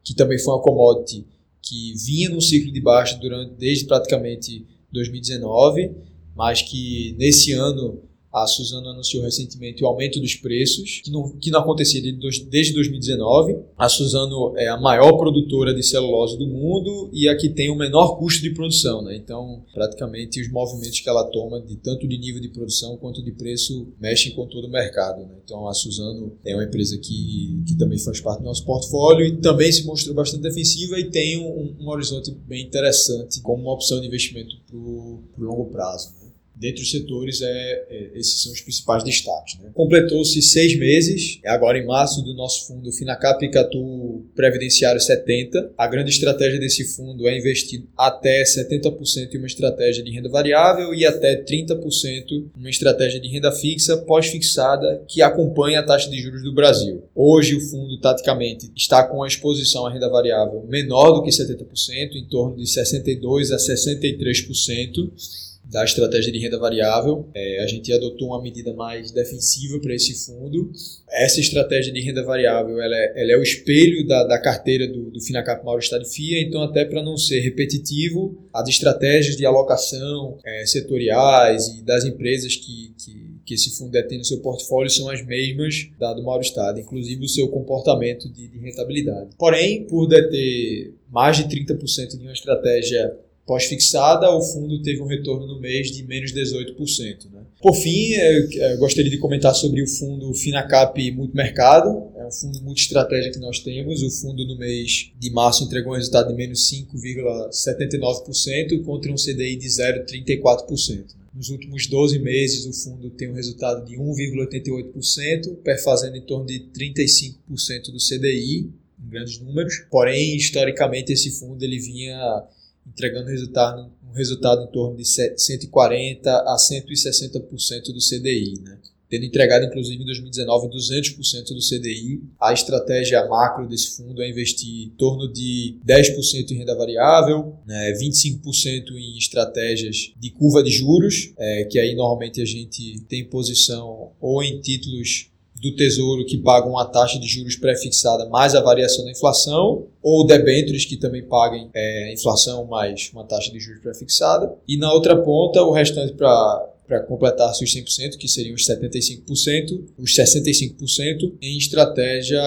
que 0.09 0.15
também 0.15 0.39
foi 0.39 0.55
uma 0.55 0.63
commodity 0.63 1.27
que 1.61 1.93
vinha 2.07 2.31
num 2.31 2.41
ciclo 2.41 2.73
de 2.73 2.81
baixa 2.81 3.19
durante, 3.19 3.53
desde 3.59 3.85
praticamente 3.85 4.67
2019, 4.91 5.91
mas 6.35 6.63
que 6.63 7.15
nesse 7.19 7.53
ano 7.53 8.01
a 8.43 8.47
Suzano 8.47 8.89
anunciou 8.89 9.23
recentemente 9.23 9.83
o 9.83 9.87
aumento 9.87 10.21
dos 10.21 10.35
preços, 10.35 11.01
que 11.05 11.11
não, 11.11 11.31
que 11.39 11.51
não 11.51 11.61
acontecia 11.61 12.01
desde 12.03 12.73
2019. 12.73 13.57
A 13.77 13.89
Suzano 13.89 14.57
é 14.57 14.69
a 14.69 14.77
maior 14.77 15.17
produtora 15.17 15.75
de 15.75 15.83
celulose 15.83 16.39
do 16.39 16.47
mundo 16.47 17.11
e 17.13 17.29
a 17.29 17.37
que 17.37 17.49
tem 17.49 17.71
o 17.71 17.77
menor 17.77 18.19
custo 18.19 18.43
de 18.43 18.51
produção. 18.51 19.03
Né? 19.03 19.17
Então, 19.17 19.63
praticamente, 19.73 20.41
os 20.41 20.51
movimentos 20.51 21.01
que 21.01 21.09
ela 21.09 21.25
toma, 21.25 21.61
de 21.61 21.77
tanto 21.77 22.07
de 22.07 22.19
nível 22.19 22.41
de 22.41 22.49
produção 22.49 22.97
quanto 22.97 23.23
de 23.23 23.33
preço, 23.33 23.89
mexem 24.01 24.33
com 24.33 24.47
todo 24.47 24.67
o 24.67 24.71
mercado. 24.71 25.23
Né? 25.23 25.37
Então, 25.45 25.69
a 25.69 25.75
Suzano 25.75 26.33
é 26.45 26.55
uma 26.55 26.65
empresa 26.65 26.99
que, 26.99 27.63
que 27.67 27.77
também 27.77 27.99
faz 27.99 28.21
parte 28.21 28.41
do 28.41 28.45
nosso 28.45 28.65
portfólio 28.65 29.27
e 29.27 29.37
também 29.39 29.71
se 29.71 29.85
mostrou 29.85 30.15
bastante 30.15 30.43
defensiva 30.43 30.99
e 30.99 31.11
tem 31.11 31.39
um, 31.39 31.77
um 31.81 31.89
horizonte 31.89 32.31
bem 32.31 32.65
interessante 32.65 33.41
como 33.41 33.63
uma 33.63 33.73
opção 33.73 34.01
de 34.01 34.07
investimento 34.07 34.57
para 34.67 34.77
o 34.77 35.23
longo 35.39 35.67
prazo. 35.67 36.13
Né? 36.23 36.28
Dentre 36.59 36.83
os 36.83 36.91
setores, 36.91 37.41
é, 37.41 37.87
é, 37.89 38.11
esses 38.15 38.43
são 38.43 38.53
os 38.53 38.61
principais 38.61 39.05
destaques. 39.05 39.59
Né? 39.61 39.71
Completou-se 39.73 40.43
seis 40.43 40.77
meses, 40.77 41.39
agora 41.47 41.79
em 41.79 41.87
março, 41.87 42.23
do 42.23 42.35
nosso 42.35 42.67
fundo 42.67 42.91
Finacap 42.91 43.49
Catu 43.51 44.25
Previdenciário 44.35 45.01
70. 45.01 45.73
A 45.79 45.87
grande 45.87 46.11
estratégia 46.11 46.59
desse 46.59 46.85
fundo 46.85 47.29
é 47.29 47.39
investir 47.39 47.85
até 47.97 48.43
70% 48.43 49.35
em 49.35 49.39
uma 49.39 49.47
estratégia 49.47 50.03
de 50.03 50.11
renda 50.11 50.29
variável 50.29 50.93
e 50.93 51.07
até 51.07 51.41
30% 51.43 52.33
em 52.33 52.51
uma 52.57 52.71
estratégia 52.71 53.21
de 53.21 53.29
renda 53.29 53.53
fixa 53.53 53.97
pós-fixada 53.97 55.05
que 55.07 55.23
acompanha 55.23 55.81
a 55.81 55.83
taxa 55.85 56.11
de 56.11 56.21
juros 56.21 56.43
do 56.43 56.53
Brasil. 56.53 57.05
Hoje 57.15 57.55
o 57.55 57.61
fundo, 57.61 57.99
taticamente, 58.01 58.71
está 58.77 59.05
com 59.05 59.23
a 59.23 59.29
exposição 59.29 59.87
à 59.87 59.93
renda 59.93 60.09
variável 60.09 60.65
menor 60.69 61.13
do 61.13 61.23
que 61.23 61.31
70%, 61.31 62.15
em 62.15 62.25
torno 62.25 62.57
de 62.57 62.65
62% 62.65 63.53
a 63.53 63.57
63% 63.57 65.48
da 65.69 65.85
estratégia 65.85 66.33
de 66.33 66.39
renda 66.39 66.59
variável. 66.59 67.29
É, 67.35 67.63
a 67.63 67.67
gente 67.67 67.93
adotou 67.93 68.29
uma 68.29 68.43
medida 68.43 68.73
mais 68.73 69.11
defensiva 69.13 69.79
para 69.81 69.95
esse 69.95 70.25
fundo. 70.25 70.73
Essa 71.11 71.41
estratégia 71.41 71.93
de 71.93 72.01
renda 72.01 72.25
variável 72.25 72.81
ela 72.81 72.97
é, 72.97 73.23
ela 73.23 73.33
é 73.33 73.37
o 73.37 73.43
espelho 73.43 74.07
da, 74.07 74.25
da 74.25 74.41
carteira 74.41 74.89
do, 74.89 75.11
do 75.11 75.21
Finacap 75.21 75.65
Mauro 75.65 75.81
Estado 75.81 76.07
FIA, 76.07 76.41
então 76.41 76.63
até 76.63 76.85
para 76.85 77.03
não 77.03 77.17
ser 77.17 77.41
repetitivo, 77.41 78.39
as 78.53 78.69
estratégias 78.69 79.37
de 79.37 79.45
alocação 79.45 80.39
é, 80.45 80.65
setoriais 80.65 81.69
e 81.69 81.83
das 81.83 82.05
empresas 82.05 82.57
que, 82.57 82.95
que, 82.97 83.41
que 83.45 83.55
esse 83.55 83.77
fundo 83.77 83.91
detém 83.91 84.19
no 84.19 84.25
seu 84.25 84.41
portfólio 84.41 84.91
são 84.91 85.11
as 85.11 85.25
mesmas 85.25 85.91
da 85.99 86.15
do 86.15 86.23
Mauro 86.23 86.43
Estado, 86.43 86.81
inclusive 86.81 87.25
o 87.25 87.29
seu 87.29 87.49
comportamento 87.49 88.27
de, 88.33 88.49
de 88.49 88.59
rentabilidade. 88.59 89.31
Porém, 89.39 89.85
por 89.85 90.07
deter 90.07 90.95
mais 91.11 91.37
de 91.37 91.45
30% 91.45 92.17
de 92.17 92.23
uma 92.23 92.33
estratégia 92.33 93.15
pós-fixada, 93.49 94.31
o 94.31 94.41
fundo 94.43 94.83
teve 94.83 95.01
um 95.01 95.07
retorno 95.07 95.47
no 95.47 95.59
mês 95.59 95.91
de 95.91 96.05
menos 96.05 96.35
18%. 96.35 97.31
Né? 97.33 97.41
Por 97.63 97.75
fim, 97.75 98.13
eu 98.13 98.79
gostaria 98.79 99.11
de 99.11 99.17
comentar 99.17 99.55
sobre 99.55 99.83
o 99.83 99.87
fundo 99.87 100.35
Finacap 100.35 101.11
Multimercado, 101.13 102.13
é 102.17 102.27
um 102.27 102.31
fundo 102.31 102.61
multi-estratégia 102.63 103.33
que 103.33 103.39
nós 103.39 103.61
temos. 103.61 104.03
O 104.03 104.11
fundo 104.11 104.47
no 104.47 104.59
mês 104.59 105.11
de 105.19 105.31
março 105.31 105.65
entregou 105.65 105.95
um 105.95 105.97
resultado 105.97 106.29
de 106.29 106.35
menos 106.35 106.71
5,79% 106.71 108.85
contra 108.85 109.11
um 109.11 109.15
CDI 109.15 109.57
de 109.57 109.67
0,34%. 109.67 111.17
Nos 111.35 111.49
últimos 111.49 111.87
12 111.87 112.19
meses, 112.19 112.67
o 112.67 112.75
fundo 112.75 113.09
tem 113.11 113.31
um 113.31 113.35
resultado 113.35 113.87
de 113.87 113.97
1,88%, 113.97 115.57
perfazendo 115.65 116.19
em 116.19 116.23
torno 116.23 116.45
de 116.45 116.67
35% 116.77 117.93
do 117.93 117.99
CDI, 117.99 118.71
em 119.03 119.09
grandes 119.09 119.41
números. 119.41 119.87
Porém, 119.91 120.37
historicamente, 120.37 121.13
esse 121.13 121.31
fundo 121.31 121.65
ele 121.65 121.79
vinha 121.79 122.47
entregando 122.89 123.29
resultado, 123.29 123.91
um 124.09 124.13
resultado 124.13 124.63
em 124.63 124.73
torno 124.73 124.97
de 124.97 125.05
140% 125.05 126.27
a 126.27 126.57
160% 126.57 127.93
do 127.93 127.99
CDI, 127.99 128.61
né? 128.63 128.79
tendo 129.09 129.25
entregado 129.25 129.65
inclusive 129.65 130.03
em 130.03 130.05
2019 130.05 130.69
200% 130.69 131.49
do 131.49 131.61
CDI. 131.61 132.23
A 132.41 132.53
estratégia 132.53 133.27
macro 133.27 133.67
desse 133.67 133.97
fundo 133.97 134.23
é 134.23 134.29
investir 134.29 134.87
em 134.87 134.91
torno 134.91 135.33
de 135.33 135.77
10% 135.87 136.51
em 136.51 136.59
renda 136.59 136.75
variável, 136.75 137.57
né, 137.67 137.93
25% 137.95 138.91
em 138.93 139.17
estratégias 139.17 140.13
de 140.19 140.31
curva 140.31 140.63
de 140.63 140.71
juros, 140.71 141.33
é, 141.39 141.65
que 141.65 141.79
aí 141.79 141.95
normalmente 141.95 142.41
a 142.41 142.45
gente 142.45 143.01
tem 143.09 143.25
posição 143.25 144.13
ou 144.21 144.43
em 144.43 144.61
títulos 144.61 145.31
do 145.61 145.75
Tesouro 145.75 146.25
que 146.25 146.39
pagam 146.39 146.71
uma 146.71 146.85
taxa 146.85 147.19
de 147.19 147.27
juros 147.27 147.57
pré-fixada 147.57 148.29
mais 148.29 148.55
a 148.55 148.61
variação 148.61 149.05
da 149.05 149.11
inflação, 149.11 149.87
ou 150.03 150.27
debêntures 150.27 150.85
que 150.85 150.97
também 150.97 151.23
paguem 151.23 151.69
é, 151.75 152.13
inflação 152.13 152.65
mais 152.65 153.11
uma 153.13 153.25
taxa 153.25 153.51
de 153.51 153.59
juros 153.59 153.81
pré-fixada. 153.81 154.55
E 154.67 154.77
na 154.77 154.93
outra 154.93 155.17
ponta, 155.17 155.63
o 155.63 155.73
restante 155.73 156.13
para 156.15 156.69
para 156.89 157.01
completar 157.01 157.55
seus 157.55 157.71
100%, 157.75 158.17
que 158.17 158.27
seriam 158.27 158.55
os 158.55 158.67
75%, 158.67 159.85
os 159.99 160.17
65% 160.17 161.35
em 161.41 161.59
estratégia 161.59 162.43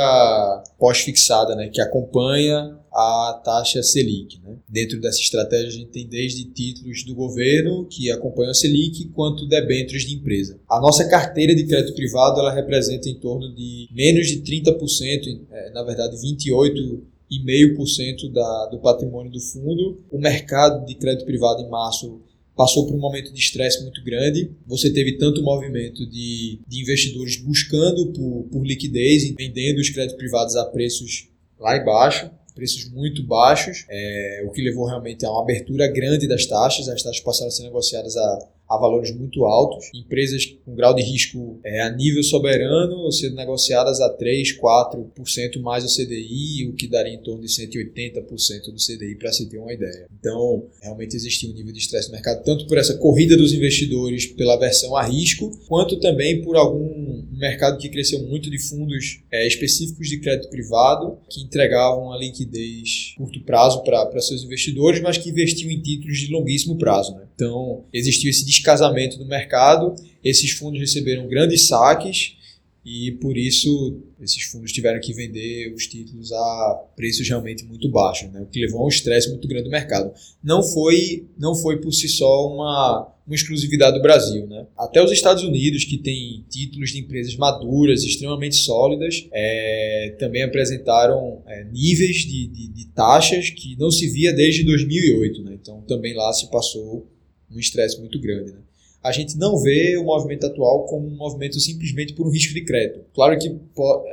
pós-fixada, 0.80 1.56
né, 1.56 1.70
que 1.70 1.80
acompanha 1.80 2.76
a 2.92 3.42
taxa 3.44 3.82
Selic. 3.82 4.40
Né? 4.44 4.58
Dentro 4.68 5.00
dessa 5.00 5.20
estratégia, 5.20 5.68
a 5.68 5.72
gente 5.72 5.92
tem 5.92 6.06
desde 6.06 6.44
títulos 6.46 7.04
do 7.04 7.16
governo 7.16 7.86
que 7.86 8.12
acompanham 8.12 8.52
a 8.52 8.54
Selic, 8.54 9.06
quanto 9.10 9.48
debêntures 9.48 10.04
de 10.04 10.14
empresa. 10.16 10.60
A 10.70 10.80
nossa 10.80 11.08
carteira 11.08 11.56
de 11.56 11.66
crédito 11.66 11.96
privado 11.96 12.40
ela 12.40 12.54
representa 12.54 13.10
em 13.10 13.16
torno 13.16 13.52
de 13.54 13.88
menos 13.92 14.28
de 14.28 14.42
30%, 14.42 15.40
é, 15.52 15.72
na 15.72 15.84
verdade 15.84 16.16
28,5% 16.18 18.32
da, 18.32 18.68
do 18.68 18.80
patrimônio 18.80 19.32
do 19.32 19.40
fundo. 19.40 20.00
O 20.12 20.20
mercado 20.20 20.86
de 20.86 20.96
crédito 20.96 21.26
privado 21.26 21.62
em 21.62 21.70
março 21.70 22.22
passou 22.56 22.86
por 22.86 22.96
um 22.96 23.00
momento 23.00 23.34
de 23.34 23.40
estresse 23.40 23.82
muito 23.84 24.04
grande. 24.04 24.52
Você 24.68 24.92
teve 24.92 25.18
tanto 25.18 25.42
movimento 25.42 26.06
de, 26.06 26.60
de 26.68 26.82
investidores 26.82 27.38
buscando 27.38 28.08
por, 28.08 28.48
por 28.52 28.66
liquidez 28.66 29.24
e 29.24 29.34
vendendo 29.34 29.80
os 29.80 29.90
créditos 29.90 30.18
privados 30.18 30.58
a 30.58 30.66
preços 30.66 31.30
lá 31.60 31.78
embaixo, 31.78 32.30
preços 32.54 32.90
muito 32.92 33.26
baixos, 33.26 33.86
é, 33.90 34.44
o 34.46 34.52
que 34.52 34.62
levou 34.62 34.86
realmente 34.86 35.26
a 35.26 35.32
uma 35.32 35.42
abertura 35.42 35.88
grande 35.88 36.28
das 36.28 36.46
taxas. 36.46 36.88
As 36.88 37.02
taxas 37.02 37.22
passaram 37.22 37.48
a 37.48 37.52
ser 37.52 37.64
negociadas 37.64 38.16
a 38.18 38.40
a 38.76 38.78
valores 38.80 39.16
muito 39.16 39.46
altos, 39.46 39.90
empresas 39.94 40.46
com 40.66 40.76
grau 40.76 40.94
de 40.94 41.02
risco 41.02 41.60
é, 41.64 41.82
a 41.82 41.90
nível 41.90 42.24
soberano 42.24 43.12
sendo 43.12 43.36
negociadas 43.36 44.00
a 44.00 44.10
3, 44.10 44.60
4% 44.60 45.62
mais 45.62 45.84
o 45.84 45.88
CDI, 45.88 46.68
o 46.68 46.74
que 46.74 46.88
daria 46.88 47.14
em 47.14 47.22
torno 47.22 47.42
de 47.42 47.48
180% 47.48 48.72
do 48.72 48.78
CDI, 48.78 49.16
para 49.16 49.32
se 49.32 49.50
ter 49.50 49.58
uma 49.58 49.74
ideia. 49.74 50.08
Então, 50.20 50.66
realmente 50.82 51.16
existia 51.16 51.50
um 51.50 51.54
nível 51.54 51.74
de 51.74 51.80
estresse 51.80 52.08
no 52.08 52.14
mercado, 52.14 52.44
tanto 52.44 52.68
por 52.68 52.78
essa 52.78 52.98
corrida 52.98 53.36
dos 53.36 53.54
investidores 53.54 54.26
pela 54.26 54.58
versão 54.58 54.96
a 54.96 55.04
risco, 55.04 55.52
quanto 55.68 56.00
também 56.00 56.42
por 56.42 56.56
algum 56.56 57.24
mercado 57.32 57.78
que 57.78 57.90
cresceu 57.90 58.22
muito 58.28 58.50
de 58.50 58.60
fundos 58.60 59.22
é, 59.32 59.48
específicos 59.48 60.08
de 60.08 60.20
crédito 60.20 60.50
privado, 60.50 61.18
que 61.30 61.42
entregavam 61.42 62.12
a 62.12 62.18
liquidez 62.18 63.14
curto 63.18 63.42
prazo 63.42 63.84
para 63.84 64.22
seus 64.22 64.44
investidores, 64.44 65.02
mas 65.02 65.18
que 65.18 65.30
investiam 65.30 65.72
em 65.72 65.82
títulos 65.82 66.18
de 66.20 66.32
longuíssimo 66.32 66.78
prazo. 66.78 67.16
Né? 67.16 67.26
Então, 67.36 67.86
existiu 67.92 68.30
esse 68.30 68.46
descasamento 68.62 69.18
no 69.18 69.26
mercado, 69.26 69.96
esses 70.24 70.52
fundos 70.52 70.80
receberam 70.80 71.28
grandes 71.28 71.68
saques 71.68 72.36
e 72.84 73.12
por 73.14 73.38
isso 73.38 74.00
esses 74.20 74.44
fundos 74.44 74.72
tiveram 74.72 75.00
que 75.00 75.14
vender 75.14 75.72
os 75.74 75.86
títulos 75.86 76.32
a 76.32 76.84
preços 76.96 77.28
realmente 77.28 77.64
muito 77.64 77.88
baixos, 77.90 78.32
né? 78.32 78.42
o 78.42 78.46
que 78.48 78.60
levou 78.60 78.82
a 78.82 78.86
um 78.86 78.90
estresse 78.90 79.30
muito 79.30 79.48
grande 79.48 79.66
do 79.66 79.70
mercado. 79.70 80.12
Não 80.44 80.64
foi, 80.64 81.26
não 81.38 81.54
foi 81.54 81.80
por 81.80 81.92
si 81.92 82.08
só 82.08 82.48
uma, 82.48 83.08
uma 83.26 83.36
exclusividade 83.36 83.98
do 83.98 84.02
Brasil. 84.02 84.48
Né? 84.48 84.66
Até 84.76 85.04
os 85.04 85.12
Estados 85.12 85.44
Unidos, 85.44 85.86
que 85.86 85.98
tem 85.98 86.44
títulos 86.50 86.90
de 86.90 87.00
empresas 87.00 87.36
maduras, 87.36 88.04
extremamente 88.04 88.56
sólidas, 88.56 89.28
é, 89.32 90.16
também 90.18 90.42
apresentaram 90.42 91.44
é, 91.46 91.64
níveis 91.66 92.18
de, 92.18 92.48
de, 92.48 92.68
de, 92.68 92.86
taxas 92.88 93.52
que 93.52 93.76
não 93.78 93.92
se 93.92 94.10
via 94.10 94.34
desde 94.34 94.64
2008. 94.64 95.44
Né? 95.44 95.58
Então 95.62 95.82
também 95.82 96.16
lá 96.16 96.34
se 96.34 96.50
passou 96.50 97.08
um 97.54 97.60
estresse 97.60 98.00
muito 98.00 98.20
grande. 98.20 98.52
Né? 98.52 98.60
A 99.04 99.12
gente 99.12 99.36
não 99.36 99.58
vê 99.58 99.98
o 99.98 100.04
movimento 100.04 100.46
atual 100.46 100.86
como 100.86 101.08
um 101.08 101.16
movimento 101.16 101.60
simplesmente 101.60 102.14
por 102.14 102.28
um 102.28 102.30
risco 102.30 102.54
de 102.54 102.62
crédito. 102.62 103.04
Claro 103.16 103.38
que 103.40 103.52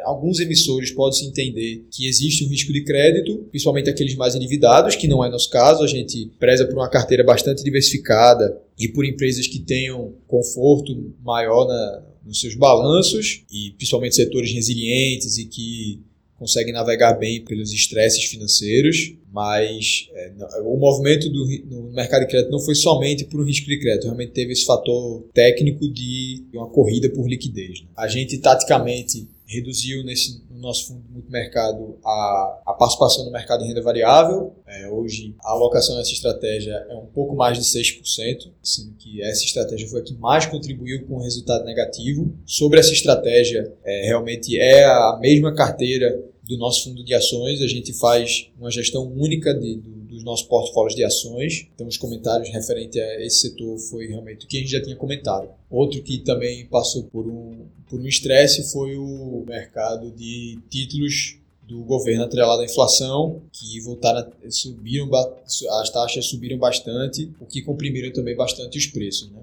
alguns 0.04 0.40
emissores 0.40 0.90
podem 0.90 1.18
se 1.18 1.26
entender 1.26 1.85
que 1.90 2.09
existe 2.09 2.42
um 2.45 2.49
risco 2.49 2.73
de 2.73 2.83
crédito, 2.83 3.37
principalmente 3.50 3.90
aqueles 3.90 4.14
mais 4.14 4.35
endividados, 4.35 4.97
que 4.97 5.07
não 5.07 5.23
é 5.23 5.28
nosso 5.28 5.50
caso. 5.50 5.85
A 5.85 5.87
gente 5.87 6.30
preza 6.38 6.64
por 6.64 6.75
uma 6.75 6.88
carteira 6.88 7.23
bastante 7.23 7.62
diversificada 7.62 8.59
e 8.78 8.88
por 8.88 9.04
empresas 9.04 9.47
que 9.47 9.59
tenham 9.59 10.14
conforto 10.26 11.12
maior 11.23 11.68
na, 11.68 12.02
nos 12.25 12.40
seus 12.40 12.54
balanços 12.54 13.42
e 13.52 13.73
principalmente 13.73 14.16
setores 14.16 14.50
resilientes 14.52 15.37
e 15.37 15.45
que 15.45 16.00
conseguem 16.38 16.73
navegar 16.73 17.14
bem 17.14 17.45
pelos 17.45 17.73
estresses 17.73 18.25
financeiros, 18.25 19.14
mas 19.33 20.09
é, 20.14 20.33
o 20.62 20.76
movimento 20.76 21.28
do, 21.28 21.47
no 21.66 21.92
mercado 21.92 22.23
de 22.23 22.28
crédito 22.28 22.50
não 22.50 22.61
foi 22.61 22.75
somente 22.75 23.25
por 23.25 23.40
um 23.40 23.45
risco 23.45 23.66
de 23.66 23.78
crédito, 23.78 24.04
realmente 24.04 24.33
teve 24.33 24.52
esse 24.52 24.64
fator 24.64 25.26
técnico 25.35 25.88
de 25.88 26.45
uma 26.54 26.68
corrida 26.68 27.11
por 27.11 27.28
liquidez. 27.28 27.83
Né? 27.83 27.88
A 27.97 28.07
gente 28.07 28.38
taticamente 28.38 29.26
reduziu 29.49 30.05
nesse, 30.05 30.43
no 30.50 30.61
nosso 30.61 30.88
fundo 30.88 31.02
multimercado 31.11 31.99
a, 32.05 32.61
a 32.67 32.73
participação 32.75 33.25
no 33.25 33.33
mercado 33.33 33.62
de 33.62 33.69
renda 33.69 33.81
variável. 33.81 34.55
É, 34.67 34.88
hoje 34.88 35.35
a 35.43 35.52
alocação 35.52 35.97
nessa 35.97 36.12
estratégia 36.12 36.87
é 36.90 36.95
um 36.95 37.07
pouco 37.07 37.35
mais 37.35 37.57
de 37.57 37.64
6%, 37.64 38.50
sendo 38.62 38.93
que 38.99 39.23
essa 39.23 39.45
estratégia 39.45 39.88
foi 39.88 40.00
a 40.00 40.05
que 40.05 40.14
mais 40.14 40.45
contribuiu 40.45 41.07
com 41.07 41.14
o 41.14 41.23
resultado 41.23 41.64
negativo. 41.64 42.31
Sobre 42.45 42.78
essa 42.78 42.93
estratégia, 42.93 43.73
é, 43.83 44.07
realmente 44.07 44.59
é 44.59 44.85
a 44.85 45.19
mesma 45.19 45.55
carteira 45.55 46.23
do 46.43 46.59
nosso 46.59 46.85
fundo 46.85 47.05
de 47.05 47.14
ações, 47.14 47.61
a 47.61 47.67
gente 47.67 47.93
faz 47.93 48.50
uma 48.59 48.71
gestão 48.71 49.07
única 49.07 49.55
de, 49.55 49.76
do, 49.76 49.98
dos 50.29 50.41
nossos 50.41 50.47
portfólios 50.47 50.95
de 50.95 51.05
ações. 51.05 51.67
Então, 51.75 51.87
os 51.87 51.97
comentários 51.97 52.51
referentes 52.51 53.01
a 53.01 53.21
esse 53.21 53.41
setor 53.41 53.79
foi 53.79 54.07
realmente 54.07 54.45
o 54.45 54.49
que 54.49 54.59
a 54.59 54.61
gente 54.61 54.71
já 54.71 54.83
tinha 54.83 54.97
comentado. 54.97 55.49
Outro 55.71 56.03
que 56.03 56.19
também 56.19 56.67
passou 56.67 57.05
por 57.05 57.27
um 57.27 57.67
por 57.89 57.99
um 57.99 58.07
estresse 58.07 58.71
foi 58.71 58.99
o 58.99 59.45
mercado 59.49 60.11
de 60.11 60.59
títulos 60.69 61.39
do 61.67 61.81
governo 61.85 62.25
atrelado 62.25 62.61
à 62.61 62.65
inflação, 62.67 63.41
que 63.51 63.81
voltaram 63.81 64.21
a, 64.21 64.51
subiram, 64.51 65.09
as 65.81 65.91
taxas 65.91 66.27
subiram 66.27 66.59
bastante, 66.59 67.31
o 67.41 67.47
que 67.47 67.63
comprimiram 67.63 68.13
também 68.13 68.37
bastante 68.37 68.77
os 68.77 68.87
preços. 68.87 69.31
Né? 69.31 69.41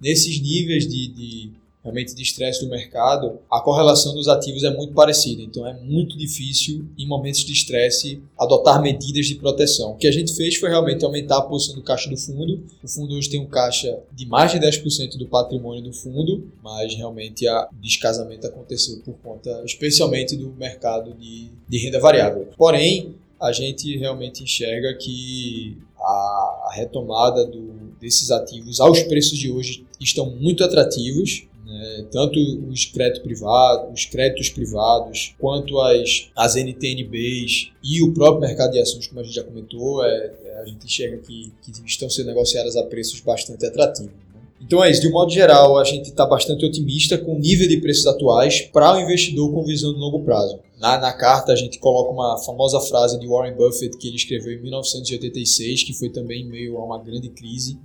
nesses 0.00 0.40
níveis 0.40 0.86
de, 0.86 1.08
de 1.08 1.50
realmente 1.86 2.14
de 2.14 2.22
estresse 2.22 2.64
do 2.64 2.68
mercado, 2.68 3.38
a 3.48 3.60
correlação 3.60 4.12
dos 4.12 4.26
ativos 4.26 4.64
é 4.64 4.70
muito 4.70 4.92
parecida. 4.92 5.40
Então 5.40 5.64
é 5.64 5.72
muito 5.72 6.18
difícil, 6.18 6.84
em 6.98 7.06
momentos 7.06 7.44
de 7.44 7.52
estresse, 7.52 8.20
adotar 8.36 8.82
medidas 8.82 9.26
de 9.26 9.36
proteção. 9.36 9.92
O 9.92 9.96
que 9.96 10.08
a 10.08 10.10
gente 10.10 10.34
fez 10.34 10.56
foi 10.56 10.68
realmente 10.68 11.04
aumentar 11.04 11.38
a 11.38 11.42
posição 11.42 11.76
do 11.76 11.82
caixa 11.82 12.10
do 12.10 12.16
fundo. 12.16 12.64
O 12.82 12.88
fundo 12.88 13.14
hoje 13.14 13.30
tem 13.30 13.40
um 13.40 13.46
caixa 13.46 14.00
de 14.12 14.26
mais 14.26 14.50
de 14.50 14.58
10% 14.58 15.16
do 15.16 15.26
patrimônio 15.26 15.82
do 15.82 15.92
fundo, 15.92 16.50
mas 16.62 16.92
realmente 16.94 17.46
a 17.46 17.68
descasamento 17.80 18.46
aconteceu 18.46 19.00
por 19.04 19.14
conta, 19.22 19.62
especialmente 19.64 20.36
do 20.36 20.50
mercado 20.52 21.14
de, 21.14 21.50
de 21.68 21.78
renda 21.78 22.00
variável. 22.00 22.48
Porém, 22.56 23.14
a 23.40 23.52
gente 23.52 23.96
realmente 23.96 24.42
enxerga 24.42 24.92
que 24.94 25.78
a, 25.98 26.70
retomada 26.74 27.46
do, 27.46 27.92
desses 28.00 28.30
ativos 28.30 28.80
aos 28.80 29.02
preços 29.04 29.38
de 29.38 29.50
hoje 29.50 29.86
estão 30.00 30.30
muito 30.30 30.64
atrativos 30.64 31.46
né? 31.66 32.06
tanto 32.12 32.38
os 32.70 32.84
créditos 32.84 33.22
privados, 33.22 33.92
os 33.92 34.04
créditos 34.06 34.48
privados, 34.50 35.34
quanto 35.38 35.78
as, 35.80 36.30
as 36.36 36.54
NTNBs 36.54 37.72
e 37.82 38.00
o 38.02 38.14
próprio 38.14 38.40
mercado 38.40 38.70
de 38.70 38.78
ações, 38.78 39.08
como 39.08 39.20
a 39.20 39.24
gente 39.24 39.34
já 39.34 39.42
comentou, 39.42 40.04
é, 40.04 40.32
é, 40.44 40.60
a 40.62 40.64
gente 40.64 40.86
enxerga 40.86 41.18
que, 41.18 41.52
que 41.62 41.72
estão 41.84 42.08
sendo 42.08 42.28
negociadas 42.28 42.76
a 42.76 42.84
preços 42.84 43.20
bastante 43.20 43.66
atrativos. 43.66 44.12
Né? 44.32 44.40
Então 44.60 44.82
é 44.82 44.90
isso, 44.90 45.00
de 45.00 45.08
um 45.08 45.12
modo 45.12 45.32
geral, 45.32 45.76
a 45.76 45.84
gente 45.84 46.08
está 46.08 46.24
bastante 46.24 46.64
otimista 46.64 47.18
com 47.18 47.34
o 47.34 47.38
nível 47.38 47.68
de 47.68 47.78
preços 47.78 48.06
atuais 48.06 48.60
para 48.60 48.94
o 48.94 49.00
investidor 49.00 49.52
com 49.52 49.64
visão 49.64 49.92
de 49.92 49.98
longo 49.98 50.22
prazo. 50.22 50.60
Na, 50.78 50.98
na 50.98 51.12
carta, 51.12 51.52
a 51.52 51.56
gente 51.56 51.78
coloca 51.78 52.10
uma 52.10 52.38
famosa 52.38 52.78
frase 52.80 53.18
de 53.18 53.26
Warren 53.26 53.54
Buffett 53.54 53.96
que 53.96 54.08
ele 54.08 54.16
escreveu 54.16 54.52
em 54.52 54.62
1986, 54.62 55.82
que 55.82 55.94
foi 55.94 56.10
também 56.10 56.44
meio 56.44 56.76
a 56.76 56.84
uma 56.84 57.02
grande 57.02 57.30
crise, 57.30 57.78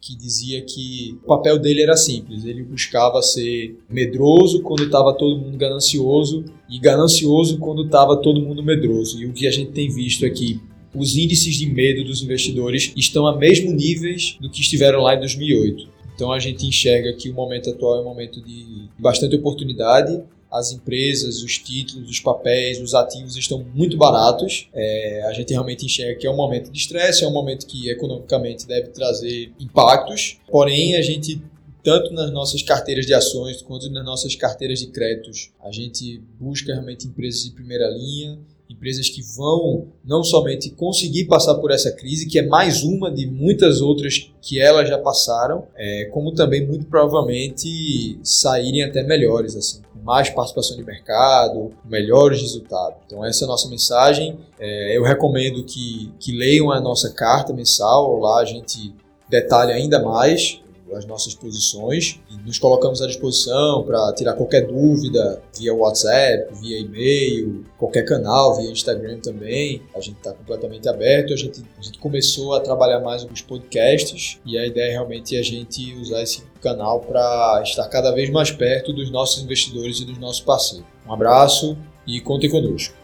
que 0.00 0.16
dizia 0.16 0.62
que 0.62 1.18
o 1.22 1.26
papel 1.26 1.58
dele 1.58 1.82
era 1.82 1.96
simples, 1.96 2.44
ele 2.44 2.62
buscava 2.62 3.20
ser 3.20 3.78
medroso 3.88 4.62
quando 4.62 4.84
estava 4.84 5.12
todo 5.12 5.38
mundo 5.38 5.58
ganancioso 5.58 6.44
e 6.70 6.78
ganancioso 6.78 7.58
quando 7.58 7.84
estava 7.84 8.16
todo 8.16 8.40
mundo 8.40 8.62
medroso. 8.62 9.20
E 9.20 9.26
o 9.26 9.32
que 9.32 9.46
a 9.46 9.50
gente 9.50 9.72
tem 9.72 9.90
visto 9.90 10.24
aqui 10.24 10.58
é 10.66 10.70
os 10.92 11.16
índices 11.16 11.54
de 11.54 11.66
medo 11.66 12.02
dos 12.02 12.22
investidores 12.22 12.92
estão 12.96 13.26
a 13.26 13.36
mesmo 13.36 13.72
níveis 13.72 14.36
do 14.40 14.50
que 14.50 14.60
estiveram 14.60 15.02
lá 15.02 15.14
em 15.14 15.20
2008. 15.20 15.88
Então 16.14 16.32
a 16.32 16.38
gente 16.38 16.66
enxerga 16.66 17.12
que 17.12 17.30
o 17.30 17.34
momento 17.34 17.70
atual 17.70 17.98
é 17.98 18.00
um 18.00 18.04
momento 18.04 18.42
de 18.42 18.88
bastante 18.98 19.36
oportunidade 19.36 20.20
as 20.50 20.72
empresas, 20.72 21.42
os 21.42 21.58
títulos, 21.58 22.10
os 22.10 22.20
papéis, 22.20 22.80
os 22.80 22.94
ativos 22.94 23.36
estão 23.36 23.64
muito 23.74 23.96
baratos. 23.96 24.68
É, 24.74 25.22
a 25.26 25.32
gente 25.32 25.52
realmente 25.52 25.86
enxerga 25.86 26.18
que 26.18 26.26
é 26.26 26.30
um 26.30 26.36
momento 26.36 26.70
de 26.70 26.78
estresse, 26.78 27.24
é 27.24 27.28
um 27.28 27.32
momento 27.32 27.66
que 27.66 27.88
economicamente 27.88 28.66
deve 28.66 28.88
trazer 28.88 29.52
impactos, 29.60 30.38
porém 30.50 30.96
a 30.96 31.02
gente 31.02 31.40
tanto 31.82 32.12
nas 32.12 32.30
nossas 32.30 32.62
carteiras 32.62 33.06
de 33.06 33.14
ações 33.14 33.62
quanto 33.62 33.90
nas 33.90 34.04
nossas 34.04 34.34
carteiras 34.34 34.80
de 34.80 34.88
créditos, 34.88 35.50
a 35.62 35.70
gente 35.70 36.22
busca 36.38 36.72
realmente 36.72 37.06
empresas 37.06 37.44
de 37.44 37.52
primeira 37.52 37.88
linha, 37.88 38.38
empresas 38.68 39.08
que 39.08 39.22
vão 39.36 39.88
não 40.04 40.22
somente 40.22 40.70
conseguir 40.70 41.24
passar 41.24 41.54
por 41.56 41.70
essa 41.70 41.90
crise, 41.90 42.28
que 42.28 42.38
é 42.38 42.46
mais 42.46 42.82
uma 42.82 43.10
de 43.10 43.26
muitas 43.26 43.80
outras 43.80 44.30
que 44.40 44.60
elas 44.60 44.88
já 44.88 44.98
passaram, 44.98 45.66
é, 45.74 46.04
como 46.12 46.32
também 46.32 46.66
muito 46.66 46.86
provavelmente 46.86 48.18
saírem 48.22 48.82
até 48.82 49.02
melhores 49.02 49.56
assim 49.56 49.80
mais 50.02 50.30
participação 50.30 50.76
de 50.76 50.84
mercado, 50.84 51.72
melhores 51.84 52.40
resultados. 52.40 52.96
Então 53.06 53.24
essa 53.24 53.44
é 53.44 53.46
a 53.46 53.48
nossa 53.48 53.68
mensagem. 53.68 54.38
É, 54.58 54.96
eu 54.96 55.02
recomendo 55.02 55.64
que, 55.64 56.12
que 56.18 56.32
leiam 56.32 56.70
a 56.70 56.80
nossa 56.80 57.12
carta 57.12 57.52
mensal, 57.52 58.18
lá 58.18 58.40
a 58.40 58.44
gente 58.44 58.94
detalha 59.28 59.74
ainda 59.74 60.00
mais 60.02 60.60
as 60.94 61.04
nossas 61.04 61.34
posições 61.34 62.20
e 62.30 62.36
nos 62.46 62.58
colocamos 62.58 63.00
à 63.02 63.06
disposição 63.06 63.84
para 63.84 64.12
tirar 64.14 64.34
qualquer 64.34 64.66
dúvida 64.66 65.42
via 65.58 65.74
WhatsApp, 65.74 66.52
via 66.60 66.78
e-mail, 66.78 67.64
qualquer 67.78 68.04
canal, 68.04 68.56
via 68.56 68.70
Instagram 68.70 69.18
também. 69.20 69.82
A 69.94 70.00
gente 70.00 70.16
está 70.16 70.32
completamente 70.32 70.88
aberto. 70.88 71.32
A 71.32 71.36
gente, 71.36 71.62
a 71.78 71.82
gente 71.82 71.98
começou 71.98 72.54
a 72.54 72.60
trabalhar 72.60 73.00
mais 73.00 73.24
os 73.24 73.40
podcasts 73.40 74.38
e 74.44 74.58
a 74.58 74.66
ideia 74.66 74.90
é 74.90 74.92
realmente 74.92 75.36
a 75.36 75.42
gente 75.42 75.94
usar 75.94 76.22
esse 76.22 76.42
canal 76.60 77.00
para 77.00 77.62
estar 77.64 77.88
cada 77.88 78.10
vez 78.12 78.30
mais 78.30 78.50
perto 78.50 78.92
dos 78.92 79.10
nossos 79.10 79.42
investidores 79.42 80.00
e 80.00 80.04
dos 80.04 80.18
nossos 80.18 80.40
parceiros. 80.40 80.86
Um 81.06 81.12
abraço 81.12 81.76
e 82.06 82.20
contem 82.20 82.50
conosco. 82.50 82.99